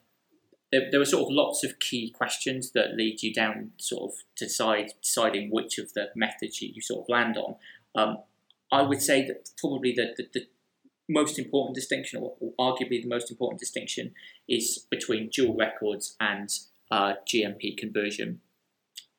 there, 0.72 0.90
there 0.92 1.00
were 1.00 1.06
sort 1.06 1.24
of 1.24 1.34
lots 1.34 1.64
of 1.64 1.80
key 1.80 2.10
questions 2.10 2.72
that 2.72 2.96
lead 2.96 3.22
you 3.22 3.34
down 3.34 3.72
sort 3.78 4.12
of 4.12 4.18
to 4.36 4.46
decide 4.46 4.94
deciding 5.02 5.50
which 5.52 5.78
of 5.78 5.94
the 5.94 6.10
methods 6.16 6.62
you, 6.62 6.72
you 6.74 6.82
sort 6.82 7.04
of 7.04 7.10
land 7.10 7.38
on. 7.38 7.56
Um, 7.96 8.18
I 8.72 8.82
would 8.82 9.02
say 9.02 9.26
that 9.28 9.52
probably 9.58 9.94
the, 9.94 10.14
the, 10.18 10.28
the 10.34 10.48
most 11.08 11.38
important 11.38 11.76
distinction, 11.76 12.22
or, 12.22 12.36
or, 12.40 12.54
arguably 12.60 13.02
the 13.02 13.08
most 13.08 13.30
important 13.30 13.60
distinction, 13.60 14.14
is 14.50 14.86
between 14.90 15.30
dual 15.30 15.56
records 15.56 16.16
and 16.20 16.50
uh, 16.92 17.14
GMP 17.28 17.78
conversion. 17.78 18.42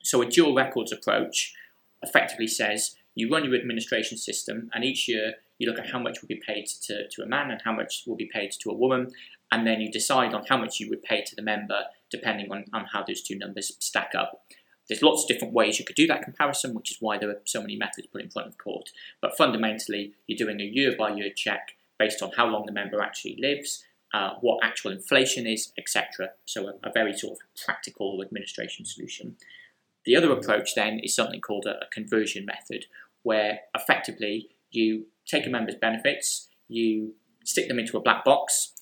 So 0.03 0.23
a 0.23 0.26
dual 0.26 0.55
records 0.55 0.93
approach 0.93 1.55
effectively 2.03 2.49
says 2.49 2.97
you 3.15 3.31
run 3.31 3.45
your 3.45 3.55
administration 3.55 4.19
system, 4.19 4.71
and 4.75 4.85
each 4.85 5.09
year 5.09 5.35
you 5.59 5.69
look 5.69 5.79
at 5.79 5.91
how 5.91 5.99
much 5.99 6.21
will 6.21 6.29
be 6.29 6.43
paid 6.47 6.67
to, 6.83 7.09
to 7.09 7.23
a 7.23 7.26
man 7.26 7.50
and 7.50 7.61
how 7.65 7.73
much 7.73 8.05
will 8.07 8.17
be 8.17 8.31
paid 8.33 8.53
to 8.61 8.71
a 8.71 8.75
woman, 8.75 9.11
and 9.53 9.67
then 9.67 9.81
you 9.81 9.91
decide 9.91 10.35
on 10.35 10.45
how 10.49 10.57
much 10.57 10.81
you 10.81 10.88
would 10.91 11.03
pay 11.03 11.23
to 11.23 11.37
the 11.37 11.43
member 11.43 11.83
depending 12.11 12.50
on, 12.50 12.65
on 12.73 12.87
how 12.93 13.03
those 13.03 13.23
two 13.23 13.37
numbers 13.37 13.76
stack 13.81 14.12
up. 14.17 14.43
There's 14.88 15.03
lots 15.03 15.23
of 15.23 15.29
different 15.29 15.55
ways 15.55 15.79
you 15.79 15.85
could 15.85 15.97
do 15.97 16.07
that 16.07 16.23
comparison, 16.23 16.75
which 16.75 16.93
is 16.93 16.99
why 17.00 17.19
there 17.19 17.31
are 17.31 17.41
so 17.45 17.61
many 17.61 17.76
methods 17.76 18.07
put 18.07 18.23
in 18.23 18.31
front 18.31 18.49
of 18.49 18.59
court. 18.59 18.91
But 19.21 19.37
fundamentally, 19.37 20.12
you're 20.26 20.38
doing 20.38 20.61
a 20.61 20.65
year 20.65 20.95
by 20.97 21.15
year 21.15 21.31
check 21.35 21.76
based 21.99 22.23
on 22.23 22.31
how 22.37 22.47
long 22.47 22.67
the 22.67 22.73
member 22.73 23.00
actually 23.00 23.37
lives, 23.41 23.85
uh, 24.15 24.35
what 24.41 24.65
actual 24.65 24.93
inflation 24.93 25.47
is, 25.47 25.73
etc. 25.76 26.31
So, 26.45 26.69
a, 26.69 26.88
a, 26.88 26.93
very 26.93 27.17
sort 27.17 27.33
of 27.33 27.38
practical 27.65 28.23
administration 28.23 28.85
solution. 28.85 29.37
The 30.05 30.15
other 30.15 30.31
approach 30.31 30.76
then 30.76 31.00
is 31.03 31.17
something 31.17 31.41
called 31.41 31.67
a, 31.67 31.85
a 31.85 31.88
conversion 31.93 32.47
method, 32.47 32.87
where 33.25 33.61
effectively 33.75 34.50
you 34.71 35.07
take 35.26 35.47
a 35.47 35.50
member's 35.50 35.75
benefits, 35.75 36.49
you 36.69 37.15
stick 37.45 37.67
them 37.67 37.81
into 37.81 37.97
a 37.97 38.00
black 38.00 38.25
box, 38.25 38.73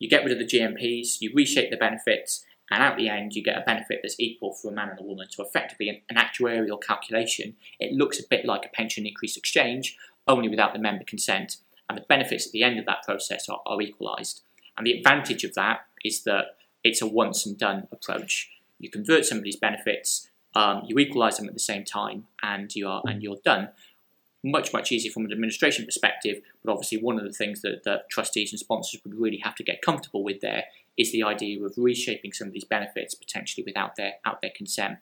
you 0.00 0.08
get 0.08 0.24
rid 0.24 0.32
of 0.32 0.38
the 0.38 0.44
GMPs, 0.44 1.20
you 1.20 1.30
reshape 1.32 1.70
the 1.70 1.76
benefits, 1.76 2.44
and 2.70 2.82
at 2.82 2.96
the 2.96 3.08
end 3.08 3.34
you 3.34 3.44
get 3.44 3.56
a 3.56 3.64
benefit 3.64 4.00
that's 4.02 4.18
equal 4.18 4.52
for 4.52 4.72
a 4.72 4.74
man 4.74 4.88
and 4.88 4.98
a 4.98 5.04
woman. 5.04 5.28
So 5.30 5.44
effectively 5.44 5.88
an, 5.88 6.00
an 6.08 6.16
actuarial 6.16 6.82
calculation. 6.82 7.54
It 7.78 7.92
looks 7.92 8.18
a 8.18 8.26
bit 8.28 8.44
like 8.44 8.66
a 8.66 8.70
pension 8.70 9.06
increase 9.06 9.36
exchange, 9.36 9.96
only 10.26 10.48
without 10.48 10.72
the 10.72 10.80
member 10.80 11.04
consent, 11.04 11.58
and 11.88 11.96
the 11.96 12.04
benefits 12.08 12.46
at 12.46 12.52
the 12.52 12.62
end 12.62 12.78
of 12.78 12.86
that 12.86 13.04
process 13.04 13.48
are, 13.48 13.60
are 13.66 13.80
equalised. 13.80 14.42
And 14.76 14.86
the 14.86 14.92
advantage 14.92 15.44
of 15.44 15.54
that 15.54 15.80
is 16.04 16.22
that 16.24 16.56
it's 16.82 17.02
a 17.02 17.06
once 17.06 17.44
and 17.44 17.58
done 17.58 17.86
approach. 17.92 18.48
You 18.78 18.88
convert 18.90 19.26
somebody's 19.26 19.56
benefits, 19.56 20.30
um, 20.54 20.82
you 20.86 20.98
equalise 20.98 21.36
them 21.36 21.48
at 21.48 21.54
the 21.54 21.60
same 21.60 21.84
time, 21.84 22.26
and 22.42 22.74
you 22.74 22.88
are 22.88 23.02
and 23.06 23.22
you're 23.22 23.38
done 23.44 23.68
much, 24.42 24.72
much 24.72 24.90
easier 24.90 25.12
from 25.12 25.24
an 25.24 25.32
administration 25.32 25.84
perspective. 25.84 26.40
But 26.64 26.72
obviously, 26.72 26.98
one 26.98 27.18
of 27.18 27.24
the 27.24 27.32
things 27.32 27.62
that, 27.62 27.82
that 27.84 28.08
trustees 28.10 28.52
and 28.52 28.58
sponsors 28.58 29.00
would 29.04 29.18
really 29.18 29.40
have 29.44 29.54
to 29.56 29.64
get 29.64 29.82
comfortable 29.82 30.24
with 30.24 30.40
there 30.40 30.64
is 30.96 31.12
the 31.12 31.22
idea 31.22 31.62
of 31.64 31.74
reshaping 31.76 32.32
some 32.32 32.48
of 32.48 32.52
these 32.52 32.64
benefits 32.64 33.14
potentially 33.14 33.64
without 33.66 33.96
their 33.96 34.14
out 34.24 34.40
their 34.40 34.52
consent. 34.54 34.98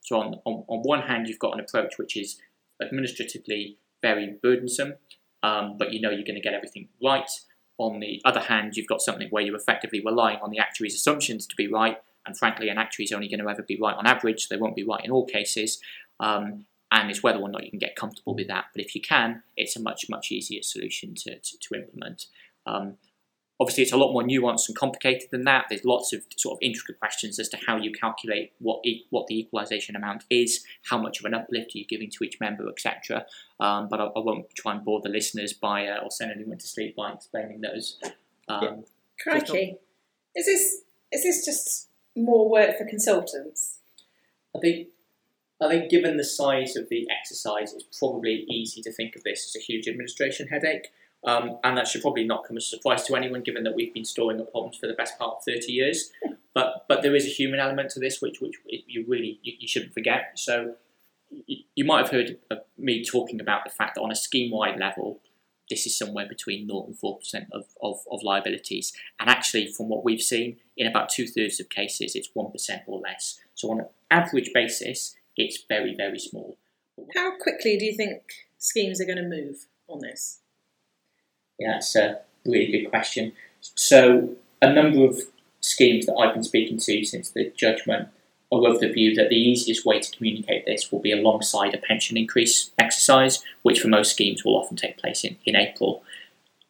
So 0.00 0.18
on, 0.18 0.40
on, 0.44 0.64
on 0.68 0.80
one 0.80 1.02
hand, 1.02 1.28
you've 1.28 1.38
got 1.38 1.54
an 1.54 1.60
approach 1.60 1.98
which 1.98 2.16
is 2.16 2.40
administratively 2.80 3.78
very 4.02 4.36
burdensome, 4.42 4.94
um, 5.42 5.76
but 5.78 5.92
you 5.92 6.00
know 6.00 6.10
you're 6.10 6.24
going 6.24 6.36
to 6.36 6.40
get 6.40 6.54
everything 6.54 6.88
right. 7.02 7.30
On 7.78 8.00
the 8.00 8.20
other 8.24 8.40
hand, 8.40 8.76
you've 8.76 8.86
got 8.86 9.00
something 9.00 9.28
where 9.30 9.42
you're 9.42 9.56
effectively 9.56 10.02
relying 10.04 10.38
on 10.42 10.50
the 10.50 10.58
actuary's 10.58 10.94
assumptions 10.94 11.46
to 11.46 11.56
be 11.56 11.66
right, 11.66 11.98
and 12.26 12.36
frankly, 12.36 12.68
an 12.68 12.78
actuary 12.78 13.04
is 13.04 13.12
only 13.12 13.28
going 13.28 13.40
to 13.40 13.48
ever 13.48 13.62
be 13.62 13.78
right 13.80 13.96
on 13.96 14.06
average. 14.06 14.48
They 14.48 14.56
won't 14.56 14.76
be 14.76 14.84
right 14.84 15.04
in 15.04 15.10
all 15.10 15.26
cases. 15.26 15.80
Um, 16.18 16.66
and 16.92 17.10
it's 17.10 17.22
whether 17.22 17.38
or 17.38 17.48
not 17.48 17.64
you 17.64 17.70
can 17.70 17.78
get 17.78 17.96
comfortable 17.96 18.34
with 18.34 18.48
that. 18.48 18.66
But 18.74 18.84
if 18.84 18.94
you 18.94 19.00
can, 19.00 19.42
it's 19.56 19.76
a 19.76 19.80
much, 19.80 20.06
much 20.08 20.32
easier 20.32 20.62
solution 20.62 21.14
to, 21.16 21.38
to, 21.38 21.58
to 21.58 21.74
implement. 21.74 22.26
Um, 22.66 22.96
obviously, 23.60 23.84
it's 23.84 23.92
a 23.92 23.96
lot 23.96 24.12
more 24.12 24.22
nuanced 24.22 24.68
and 24.68 24.76
complicated 24.76 25.28
than 25.30 25.44
that. 25.44 25.66
There's 25.68 25.84
lots 25.84 26.12
of 26.12 26.22
sort 26.36 26.54
of 26.54 26.58
intricate 26.62 26.98
questions 26.98 27.38
as 27.38 27.48
to 27.50 27.58
how 27.66 27.76
you 27.76 27.92
calculate 27.92 28.52
what 28.58 28.80
e- 28.84 29.06
what 29.10 29.28
the 29.28 29.38
equalisation 29.38 29.94
amount 29.94 30.24
is, 30.30 30.64
how 30.84 30.98
much 30.98 31.20
of 31.20 31.26
an 31.26 31.34
uplift 31.34 31.74
are 31.74 31.78
you 31.78 31.86
giving 31.86 32.10
to 32.10 32.24
each 32.24 32.40
member, 32.40 32.68
etc. 32.68 33.26
Um, 33.60 33.88
but 33.88 34.00
I, 34.00 34.04
I, 34.04 34.18
won't 34.18 34.52
try 34.56 34.74
and 34.74 34.84
bore 34.84 35.00
the 35.00 35.10
listeners 35.10 35.52
by 35.52 35.86
uh, 35.86 36.02
or 36.02 36.10
send 36.10 36.32
anyone 36.32 36.58
to 36.58 36.66
sleep 36.66 36.96
by 36.96 37.12
explaining 37.12 37.60
those. 37.60 37.98
Um, 38.48 38.62
yeah. 38.62 38.76
Crikey, 39.20 39.76
is 40.34 40.46
this 40.46 40.82
is 41.12 41.22
this 41.22 41.44
just 41.44 41.88
more 42.16 42.50
work 42.50 42.78
for 42.78 42.84
consultants? 42.84 43.78
I 44.56 44.58
think 44.58 44.88
I 45.60 45.68
think 45.68 45.90
given 45.90 46.16
the 46.16 46.24
size 46.24 46.76
of 46.76 46.88
the 46.88 47.06
exercise, 47.10 47.74
it's 47.74 47.98
probably 47.98 48.46
easy 48.48 48.80
to 48.82 48.92
think 48.92 49.14
of 49.16 49.22
this 49.24 49.46
as 49.48 49.60
a 49.60 49.64
huge 49.64 49.88
administration 49.88 50.48
headache. 50.48 50.88
Um, 51.22 51.58
and 51.62 51.76
that 51.76 51.86
should 51.86 52.00
probably 52.00 52.24
not 52.24 52.44
come 52.46 52.56
as 52.56 52.64
a 52.64 52.68
surprise 52.68 53.04
to 53.04 53.14
anyone, 53.14 53.42
given 53.42 53.62
that 53.64 53.74
we've 53.74 53.92
been 53.92 54.06
storing 54.06 54.40
up 54.40 54.50
problems 54.52 54.78
for 54.78 54.86
the 54.86 54.94
best 54.94 55.18
part 55.18 55.36
of 55.36 55.44
30 55.44 55.70
years. 55.70 56.10
But 56.54 56.86
but 56.88 57.02
there 57.02 57.14
is 57.14 57.26
a 57.26 57.28
human 57.28 57.60
element 57.60 57.90
to 57.90 58.00
this, 58.00 58.22
which 58.22 58.40
which 58.40 58.54
you 58.66 59.04
really 59.06 59.38
you, 59.42 59.52
you 59.58 59.68
shouldn't 59.68 59.92
forget. 59.92 60.32
So 60.36 60.76
you, 61.46 61.58
you 61.74 61.84
might 61.84 62.00
have 62.00 62.10
heard 62.10 62.38
me 62.78 63.04
talking 63.04 63.40
about 63.40 63.64
the 63.64 63.70
fact 63.70 63.96
that 63.96 64.00
on 64.00 64.10
a 64.10 64.16
scheme-wide 64.16 64.78
level, 64.78 65.20
this 65.68 65.86
is 65.86 65.96
somewhere 65.96 66.26
between 66.28 66.66
0 66.66 66.86
and 66.86 66.96
4% 66.98 67.46
of, 67.52 67.66
of, 67.80 68.00
of 68.10 68.22
liabilities. 68.24 68.92
And 69.20 69.30
actually, 69.30 69.68
from 69.68 69.88
what 69.88 70.04
we've 70.04 70.20
seen, 70.20 70.56
in 70.76 70.88
about 70.88 71.08
two 71.08 71.28
thirds 71.28 71.60
of 71.60 71.68
cases, 71.68 72.16
it's 72.16 72.30
1% 72.36 72.52
or 72.86 72.98
less. 72.98 73.38
So 73.54 73.70
on 73.70 73.80
an 73.80 73.86
average 74.10 74.50
basis, 74.52 75.14
it's 75.40 75.64
very, 75.68 75.94
very 75.94 76.18
small. 76.18 76.56
How 77.14 77.32
quickly 77.38 77.76
do 77.76 77.84
you 77.84 77.96
think 77.96 78.22
schemes 78.58 79.00
are 79.00 79.06
going 79.06 79.18
to 79.18 79.28
move 79.28 79.66
on 79.88 80.00
this? 80.00 80.40
Yeah, 81.58 81.72
that's 81.72 81.96
a 81.96 82.20
really 82.44 82.70
good 82.70 82.90
question. 82.90 83.32
So, 83.60 84.36
a 84.62 84.72
number 84.72 85.04
of 85.04 85.20
schemes 85.60 86.06
that 86.06 86.14
I've 86.14 86.34
been 86.34 86.42
speaking 86.42 86.78
to 86.78 87.04
since 87.04 87.30
the 87.30 87.52
judgment 87.56 88.08
are 88.52 88.66
of 88.66 88.80
the 88.80 88.88
view 88.88 89.14
that 89.14 89.28
the 89.28 89.36
easiest 89.36 89.84
way 89.86 90.00
to 90.00 90.16
communicate 90.16 90.66
this 90.66 90.90
will 90.90 91.00
be 91.00 91.12
alongside 91.12 91.74
a 91.74 91.78
pension 91.78 92.16
increase 92.16 92.70
exercise, 92.78 93.42
which 93.62 93.80
for 93.80 93.88
most 93.88 94.12
schemes 94.12 94.44
will 94.44 94.56
often 94.56 94.76
take 94.76 94.98
place 94.98 95.24
in, 95.24 95.36
in 95.44 95.54
April. 95.54 96.02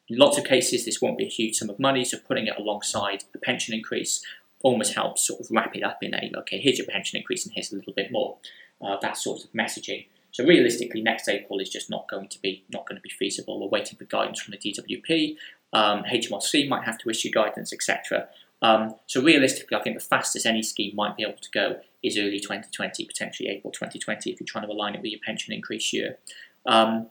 In 0.09 0.19
lots 0.19 0.37
of 0.37 0.45
cases, 0.45 0.85
this 0.85 1.01
won't 1.01 1.19
be 1.19 1.25
a 1.25 1.29
huge 1.29 1.57
sum 1.57 1.71
of 1.71 1.79
money, 1.79 2.05
so 2.05 2.19
putting 2.19 2.49
it 2.49 2.59
alongside 2.59 3.25
a 3.35 3.39
pension 3.39 3.75
increase 3.75 4.23
almost 4.63 4.95
helps 4.95 5.27
sort 5.27 5.41
of 5.41 5.47
wrap 5.51 5.75
it 5.75 5.83
up 5.83 6.03
in 6.03 6.15
a 6.15 6.31
okay, 6.39 6.59
here's 6.59 6.79
your 6.79 6.87
pension 6.87 7.19
increase 7.19 7.45
and 7.45 7.55
here's 7.55 7.73
a 7.73 7.77
little 7.77 7.93
bit 7.93 8.13
more. 8.13 8.37
Uh, 8.83 8.97
that 9.03 9.17
sort 9.17 9.45
of 9.45 9.53
messaging. 9.53 10.07
So 10.33 10.45
realistically, 10.45 11.03
next 11.03 11.29
April 11.29 11.59
is 11.61 11.69
just 11.69 11.91
not 11.91 12.09
going 12.09 12.29
to 12.29 12.41
be 12.41 12.65
not 12.73 12.87
going 12.87 12.97
to 12.97 13.03
be 13.03 13.11
feasible. 13.11 13.61
We're 13.61 13.69
waiting 13.69 13.99
for 13.99 14.05
guidance 14.05 14.41
from 14.41 14.53
the 14.53 14.59
DWP. 14.59 15.37
Um, 15.73 16.05
HMRC 16.05 16.69
might 16.69 16.85
have 16.85 16.99
to 16.99 17.11
issue 17.11 17.31
guidance, 17.31 17.73
etc. 17.73 18.29
Um, 18.63 18.95
so 19.07 19.23
realistically, 19.23 19.77
I 19.77 19.83
think 19.83 19.97
the 19.97 20.05
fastest 20.05 20.47
any 20.47 20.63
scheme 20.63 20.95
might 20.95 21.17
be 21.17 21.23
able 21.23 21.39
to 21.41 21.51
go 21.53 21.81
is 22.03 22.19
early 22.19 22.41
2020, 22.41 23.05
potentially 23.05 23.49
April 23.49 23.73
2020, 23.73 24.31
if 24.31 24.41
you're 24.41 24.47
trying 24.47 24.67
to 24.67 24.73
align 24.73 24.95
it 24.95 25.03
with 25.03 25.11
your 25.11 25.21
pension 25.25 25.53
increase 25.53 25.93
year. 25.93 26.19
Um, 26.67 27.09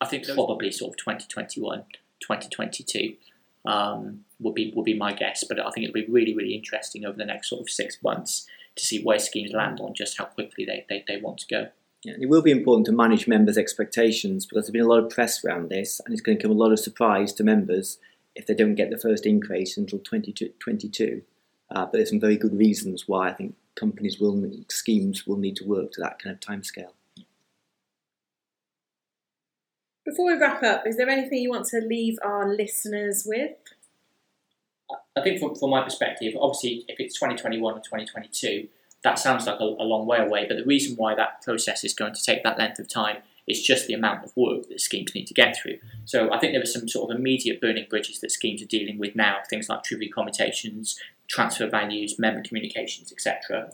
I 0.00 0.06
think 0.06 0.26
probably 0.34 0.70
sort 0.70 0.92
of 0.92 0.96
2021, 0.98 1.84
2022 2.20 3.14
um, 3.64 4.24
would 4.40 4.54
be 4.54 4.72
would 4.74 4.84
be 4.84 4.96
my 4.96 5.12
guess. 5.12 5.44
But 5.44 5.60
I 5.60 5.70
think 5.70 5.88
it'll 5.88 5.94
be 5.94 6.06
really 6.10 6.34
really 6.34 6.54
interesting 6.54 7.04
over 7.04 7.16
the 7.16 7.24
next 7.24 7.48
sort 7.48 7.62
of 7.62 7.70
six 7.70 8.02
months 8.02 8.46
to 8.76 8.84
see 8.84 9.02
where 9.02 9.18
schemes 9.18 9.52
land 9.52 9.80
on 9.80 9.94
just 9.94 10.18
how 10.18 10.24
quickly 10.24 10.64
they, 10.64 10.84
they, 10.88 11.04
they 11.06 11.20
want 11.20 11.38
to 11.38 11.46
go. 11.46 11.68
Yeah, 12.02 12.14
it 12.20 12.28
will 12.28 12.42
be 12.42 12.50
important 12.50 12.86
to 12.86 12.92
manage 12.92 13.26
members' 13.26 13.56
expectations 13.56 14.44
because 14.44 14.64
there's 14.64 14.72
been 14.72 14.82
a 14.82 14.88
lot 14.88 15.02
of 15.02 15.10
press 15.10 15.44
around 15.44 15.70
this, 15.70 16.00
and 16.04 16.12
it's 16.12 16.20
going 16.20 16.36
to 16.36 16.42
come 16.42 16.50
a 16.50 16.54
lot 16.54 16.72
of 16.72 16.78
surprise 16.78 17.32
to 17.34 17.44
members 17.44 17.98
if 18.34 18.46
they 18.46 18.54
don't 18.54 18.74
get 18.74 18.90
the 18.90 18.98
first 18.98 19.24
increase 19.24 19.76
until 19.76 20.00
2022. 20.00 21.22
Uh, 21.70 21.84
but 21.86 21.92
there's 21.92 22.10
some 22.10 22.20
very 22.20 22.36
good 22.36 22.56
reasons 22.56 23.04
why 23.06 23.30
I 23.30 23.32
think 23.32 23.54
companies 23.74 24.20
will 24.20 24.50
schemes 24.68 25.26
will 25.26 25.38
need 25.38 25.56
to 25.56 25.64
work 25.64 25.92
to 25.92 26.00
that 26.02 26.18
kind 26.18 26.34
of 26.34 26.40
timescale. 26.40 26.92
Before 30.04 30.26
we 30.26 30.34
wrap 30.34 30.62
up, 30.62 30.86
is 30.86 30.96
there 30.96 31.08
anything 31.08 31.38
you 31.38 31.50
want 31.50 31.66
to 31.66 31.80
leave 31.80 32.18
our 32.22 32.48
listeners 32.48 33.24
with? 33.26 33.52
I 35.16 35.22
think 35.22 35.40
from, 35.40 35.54
from 35.54 35.70
my 35.70 35.82
perspective, 35.82 36.34
obviously, 36.38 36.84
if 36.88 37.00
it's 37.00 37.14
2021 37.14 37.74
or 37.74 37.78
2022, 37.78 38.68
that 39.02 39.18
sounds 39.18 39.46
like 39.46 39.60
a, 39.60 39.64
a, 39.64 39.84
long 39.84 40.06
way 40.06 40.18
away. 40.18 40.46
But 40.46 40.56
the 40.56 40.64
reason 40.64 40.96
why 40.96 41.14
that 41.14 41.42
process 41.42 41.84
is 41.84 41.94
going 41.94 42.14
to 42.14 42.22
take 42.22 42.42
that 42.42 42.58
length 42.58 42.78
of 42.78 42.88
time 42.88 43.18
is 43.46 43.62
just 43.62 43.86
the 43.86 43.94
amount 43.94 44.24
of 44.24 44.36
work 44.36 44.68
that 44.68 44.80
schemes 44.80 45.14
need 45.14 45.26
to 45.26 45.34
get 45.34 45.56
through. 45.56 45.78
So 46.04 46.32
I 46.32 46.38
think 46.38 46.52
there 46.52 46.62
are 46.62 46.66
some 46.66 46.88
sort 46.88 47.10
of 47.10 47.16
immediate 47.16 47.60
burning 47.60 47.86
bridges 47.88 48.20
that 48.20 48.30
schemes 48.30 48.62
are 48.62 48.66
dealing 48.66 48.98
with 48.98 49.14
now, 49.14 49.38
things 49.48 49.68
like 49.68 49.84
trivial 49.84 50.12
commutations, 50.14 50.98
transfer 51.28 51.68
values, 51.68 52.18
member 52.18 52.42
communications, 52.42 53.12
etc. 53.12 53.70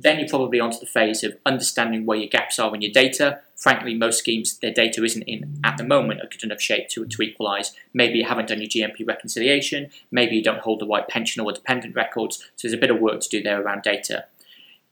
Then 0.00 0.20
you're 0.20 0.28
probably 0.28 0.60
onto 0.60 0.78
the 0.78 0.86
phase 0.86 1.24
of 1.24 1.36
understanding 1.44 2.06
where 2.06 2.18
your 2.18 2.28
gaps 2.28 2.58
are 2.58 2.72
in 2.74 2.82
your 2.82 2.92
data. 2.92 3.40
Frankly, 3.56 3.94
most 3.94 4.20
schemes, 4.20 4.58
their 4.58 4.72
data 4.72 5.02
isn't 5.02 5.22
in 5.22 5.60
at 5.64 5.76
the 5.76 5.84
moment 5.84 6.20
a 6.22 6.28
good 6.28 6.44
enough 6.44 6.60
shape 6.60 6.88
to, 6.90 7.04
to 7.04 7.22
equalise. 7.22 7.72
Maybe 7.92 8.18
you 8.18 8.24
haven't 8.24 8.48
done 8.48 8.60
your 8.60 8.68
GMP 8.68 9.06
reconciliation, 9.06 9.90
maybe 10.12 10.36
you 10.36 10.42
don't 10.42 10.60
hold 10.60 10.80
the 10.80 10.86
right 10.86 11.08
pension 11.08 11.42
or 11.42 11.52
dependent 11.52 11.96
records, 11.96 12.38
so 12.38 12.68
there's 12.68 12.74
a 12.74 12.78
bit 12.80 12.90
of 12.90 13.00
work 13.00 13.20
to 13.20 13.28
do 13.28 13.42
there 13.42 13.60
around 13.60 13.82
data. 13.82 14.26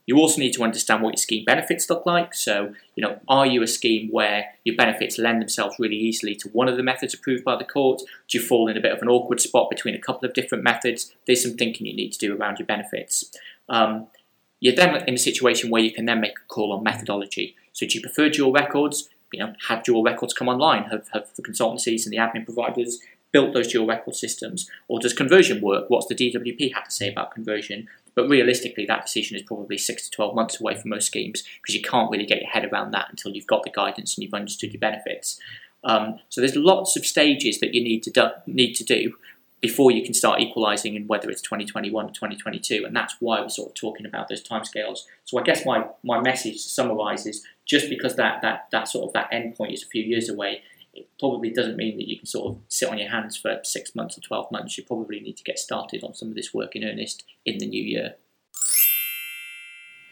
You 0.07 0.17
also 0.17 0.39
need 0.39 0.53
to 0.53 0.63
understand 0.63 1.03
what 1.03 1.11
your 1.11 1.17
scheme 1.17 1.43
benefits 1.45 1.89
look 1.89 2.05
like. 2.05 2.33
So, 2.33 2.73
you 2.95 3.01
know, 3.01 3.19
are 3.27 3.45
you 3.45 3.61
a 3.61 3.67
scheme 3.67 4.09
where 4.09 4.45
your 4.63 4.75
benefits 4.75 5.17
lend 5.17 5.41
themselves 5.41 5.75
really 5.79 5.97
easily 5.97 6.33
to 6.35 6.49
one 6.49 6.69
of 6.69 6.77
the 6.77 6.83
methods 6.83 7.13
approved 7.13 7.43
by 7.43 7.57
the 7.57 7.65
court? 7.65 8.01
Do 8.29 8.37
you 8.37 8.43
fall 8.43 8.69
in 8.69 8.77
a 8.77 8.81
bit 8.81 8.93
of 8.93 9.01
an 9.01 9.09
awkward 9.09 9.41
spot 9.41 9.69
between 9.69 9.95
a 9.95 9.99
couple 9.99 10.27
of 10.27 10.33
different 10.33 10.63
methods? 10.63 11.13
There's 11.25 11.43
some 11.43 11.57
thinking 11.57 11.87
you 11.87 11.93
need 11.93 12.13
to 12.13 12.19
do 12.19 12.35
around 12.35 12.57
your 12.57 12.65
benefits. 12.65 13.31
Um, 13.67 14.07
you're 14.59 14.75
then 14.75 15.03
in 15.07 15.13
a 15.13 15.19
situation 15.19 15.69
where 15.69 15.81
you 15.81 15.91
can 15.91 16.05
then 16.05 16.21
make 16.21 16.37
a 16.37 16.47
call 16.47 16.73
on 16.73 16.83
methodology. 16.83 17.55
So, 17.73 17.85
do 17.85 17.95
you 17.95 18.01
prefer 18.01 18.29
dual 18.29 18.51
records? 18.51 19.09
You 19.31 19.39
know, 19.41 19.53
have 19.67 19.83
dual 19.83 20.03
records 20.03 20.33
come 20.33 20.47
online? 20.47 20.83
Have, 20.85 21.07
have 21.13 21.29
the 21.35 21.43
consultancies 21.43 22.05
and 22.05 22.13
the 22.13 22.17
admin 22.17 22.45
providers 22.45 22.99
built 23.31 23.53
those 23.53 23.67
dual 23.67 23.85
record 23.85 24.15
systems? 24.15 24.69
Or 24.87 24.99
does 24.99 25.13
conversion 25.13 25.61
work? 25.61 25.89
What's 25.89 26.07
the 26.07 26.15
DWP 26.15 26.73
have 26.73 26.85
to 26.85 26.91
say 26.91 27.09
about 27.09 27.31
conversion? 27.31 27.87
But 28.15 28.29
realistically, 28.29 28.85
that 28.85 29.05
decision 29.05 29.35
is 29.35 29.43
probably 29.43 29.77
six 29.77 30.05
to 30.05 30.11
12 30.11 30.33
months 30.33 30.59
away 30.59 30.75
from 30.75 30.89
most 30.89 31.05
schemes 31.05 31.43
because 31.61 31.75
you 31.75 31.81
can't 31.81 32.09
really 32.09 32.25
get 32.25 32.41
your 32.41 32.49
head 32.49 32.65
around 32.65 32.91
that 32.91 33.07
until 33.09 33.33
you've 33.33 33.45
got 33.45 33.63
the 33.63 33.69
guidance 33.69 34.15
and 34.15 34.23
you've 34.23 34.33
understood 34.33 34.73
your 34.73 34.79
benefits. 34.79 35.39
Um, 35.83 36.19
so 36.29 36.41
there's 36.41 36.55
lots 36.55 36.97
of 36.97 37.05
stages 37.05 37.59
that 37.59 37.75
you 37.75 37.83
need 37.83 38.01
to 38.03 38.11
do, 38.11 38.29
need 38.47 38.73
to 38.73 38.83
do 38.83 39.13
before 39.59 39.91
you 39.91 40.03
can 40.03 40.13
start 40.13 40.39
equalising 40.39 40.95
in 40.95 41.07
whether 41.07 41.29
it's 41.29 41.41
2021 41.41 42.05
or 42.05 42.09
2022, 42.09 42.83
and 42.85 42.95
that's 42.95 43.15
why 43.19 43.41
we're 43.41 43.49
sort 43.49 43.69
of 43.69 43.75
talking 43.75 44.05
about 44.05 44.27
those 44.27 44.43
timescales. 44.43 44.99
So 45.25 45.39
I 45.39 45.43
guess 45.43 45.65
my, 45.65 45.87
my 46.03 46.21
message 46.21 46.63
to 46.63 46.69
summarise 46.69 47.25
is 47.25 47.43
just 47.65 47.89
because 47.89 48.15
that, 48.17 48.41
that, 48.43 48.67
that 48.71 48.87
sort 48.87 49.07
of 49.07 49.13
that 49.13 49.31
endpoint 49.31 49.73
is 49.73 49.83
a 49.83 49.87
few 49.87 50.03
years 50.03 50.29
away, 50.29 50.61
it 50.93 51.07
probably 51.19 51.49
doesn't 51.49 51.75
mean 51.75 51.97
that 51.97 52.07
you 52.07 52.17
can 52.17 52.27
sort 52.27 52.51
of 52.51 52.61
sit 52.67 52.89
on 52.89 52.97
your 52.97 53.09
hands 53.09 53.35
for 53.35 53.59
six 53.63 53.95
months 53.95 54.17
or 54.17 54.21
12 54.21 54.51
months. 54.51 54.77
You 54.77 54.83
probably 54.83 55.19
need 55.19 55.37
to 55.37 55.43
get 55.43 55.57
started 55.57 56.03
on 56.03 56.13
some 56.13 56.29
of 56.29 56.35
this 56.35 56.53
work 56.53 56.75
in 56.75 56.83
earnest 56.83 57.23
in 57.45 57.57
the 57.57 57.67
new 57.67 57.83
year. 57.83 58.15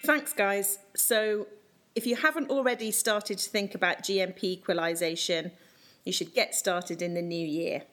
Thanks, 0.03 0.33
guys. 0.33 0.79
So, 0.95 1.47
if 1.95 2.05
you 2.05 2.17
haven't 2.17 2.49
already 2.49 2.91
started 2.91 3.37
to 3.39 3.49
think 3.49 3.73
about 3.73 4.03
GMP 4.03 4.43
equalisation, 4.43 5.51
you 6.03 6.11
should 6.11 6.33
get 6.33 6.53
started 6.53 7.01
in 7.01 7.13
the 7.13 7.21
new 7.21 7.47
year. 7.47 7.83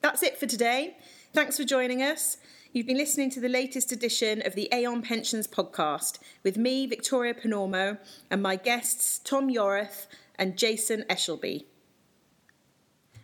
That's 0.00 0.22
it 0.22 0.38
for 0.38 0.46
today. 0.46 0.96
Thanks 1.32 1.56
for 1.56 1.64
joining 1.64 2.02
us. 2.02 2.36
You've 2.72 2.86
been 2.86 2.96
listening 2.96 3.30
to 3.30 3.40
the 3.40 3.48
latest 3.48 3.90
edition 3.90 4.46
of 4.46 4.54
the 4.54 4.68
Aon 4.72 5.02
Pensions 5.02 5.48
podcast 5.48 6.18
with 6.44 6.56
me, 6.56 6.86
Victoria 6.86 7.34
Panormo, 7.34 7.98
and 8.30 8.40
my 8.40 8.54
guests, 8.54 9.18
Tom 9.18 9.48
Yorath 9.48 10.06
and 10.36 10.56
Jason 10.56 11.04
Eshelby. 11.10 11.64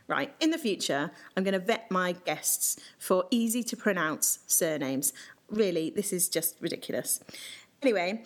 Right, 0.08 0.34
in 0.40 0.50
the 0.50 0.58
future, 0.58 1.12
I'm 1.36 1.44
going 1.44 1.52
to 1.52 1.60
vet 1.60 1.90
my 1.90 2.12
guests 2.12 2.76
for 2.98 3.26
easy 3.30 3.62
to 3.62 3.76
pronounce 3.76 4.40
surnames. 4.46 5.12
Really, 5.48 5.90
this 5.90 6.12
is 6.12 6.28
just 6.28 6.56
ridiculous. 6.60 7.20
Anyway, 7.82 8.24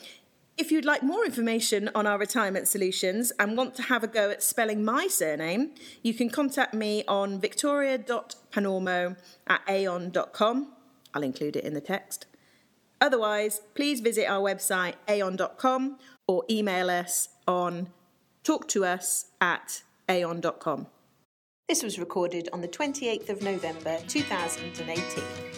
if 0.58 0.72
you'd 0.72 0.84
like 0.84 1.02
more 1.02 1.24
information 1.24 1.88
on 1.94 2.06
our 2.06 2.18
retirement 2.18 2.66
solutions 2.66 3.32
and 3.38 3.56
want 3.56 3.76
to 3.76 3.82
have 3.82 4.02
a 4.02 4.08
go 4.08 4.30
at 4.30 4.42
spelling 4.42 4.84
my 4.84 5.06
surname, 5.06 5.70
you 6.02 6.12
can 6.12 6.28
contact 6.28 6.74
me 6.74 7.04
on 7.06 7.40
victoria.panormo 7.40 9.16
at 9.46 9.60
aon.com. 9.68 10.72
I'll 11.14 11.22
include 11.22 11.56
it 11.56 11.64
in 11.64 11.74
the 11.74 11.80
text. 11.80 12.26
Otherwise, 13.00 13.62
please 13.74 14.00
visit 14.00 14.26
our 14.28 14.40
website 14.40 14.94
aon.com 15.08 15.98
or 16.26 16.44
email 16.50 16.90
us 16.90 17.28
on 17.46 17.88
talk 18.42 18.66
to 18.68 18.84
us 18.84 19.26
at 19.40 19.82
aon.com. 20.08 20.88
This 21.68 21.82
was 21.82 21.98
recorded 21.98 22.48
on 22.52 22.62
the 22.62 22.68
28th 22.68 23.28
of 23.28 23.42
November 23.42 23.98
2018. 24.08 25.57